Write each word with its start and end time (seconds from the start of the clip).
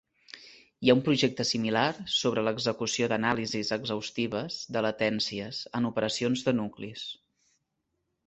Hi 0.85 0.89
ha 0.91 0.93
un 0.99 1.01
projecte 1.07 1.43
similar 1.47 1.83
sobre 2.13 2.43
l'execució 2.47 3.09
d'anàlisis 3.11 3.69
exhaustives 3.77 4.57
de 4.77 4.83
latències 4.87 5.59
en 5.81 5.87
operacions 5.93 6.45
de 6.47 6.55
nuclis. 6.63 7.05